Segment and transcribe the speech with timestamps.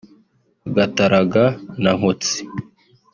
[0.75, 1.43] Gataraga
[1.81, 2.39] na Nkotsi